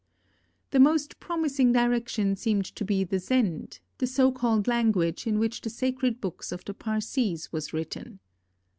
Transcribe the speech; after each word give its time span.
The 0.71 0.79
most 0.79 1.19
promising 1.19 1.73
direction 1.73 2.35
seemed 2.35 2.65
to 2.65 2.83
be 2.83 3.03
the 3.03 3.19
Zend, 3.19 3.79
the 3.99 4.07
so 4.07 4.31
called 4.31 4.67
language 4.67 5.27
in 5.27 5.37
which 5.37 5.61
the 5.61 5.69
sacred 5.69 6.19
books 6.19 6.51
of 6.51 6.65
the 6.65 6.73
Parsees 6.73 7.51
was 7.51 7.71
written. 7.71 8.19